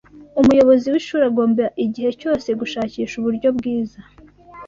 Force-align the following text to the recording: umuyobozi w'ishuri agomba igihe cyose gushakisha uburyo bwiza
umuyobozi 0.41 0.85
w'ishuri 0.93 1.23
agomba 1.29 1.63
igihe 1.85 2.09
cyose 2.21 2.49
gushakisha 2.59 3.13
uburyo 3.17 3.49
bwiza 3.57 3.99